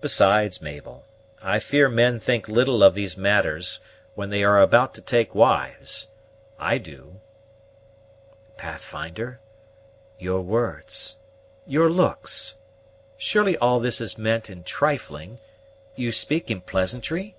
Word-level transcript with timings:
Besides, 0.00 0.60
Mabel, 0.60 1.04
I 1.40 1.60
fear 1.60 1.88
men 1.88 2.18
think 2.18 2.48
little 2.48 2.82
of 2.82 2.96
these 2.96 3.16
matters 3.16 3.78
when 4.16 4.30
they 4.30 4.42
are 4.42 4.60
about 4.60 4.94
to 4.94 5.00
take 5.00 5.32
wives: 5.32 6.08
I 6.58 6.78
do." 6.78 7.20
"Pathfinder, 8.56 9.38
your 10.18 10.40
words, 10.40 11.18
your 11.68 11.88
looks: 11.88 12.56
surely 13.16 13.56
all 13.58 13.78
this 13.78 14.00
is 14.00 14.18
meant 14.18 14.50
in 14.50 14.64
trifling; 14.64 15.38
you 15.94 16.10
speak 16.10 16.50
in 16.50 16.62
pleasantry?" 16.62 17.36